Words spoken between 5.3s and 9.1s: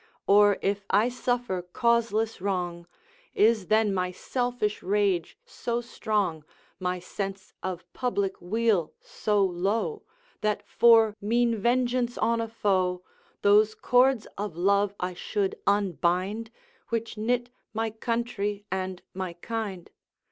so strong, My sense of public weal